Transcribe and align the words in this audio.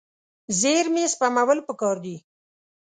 زیرمې 0.59 1.03
سپمول 1.13 1.59
پکار 1.67 1.97
دي. 2.05 2.15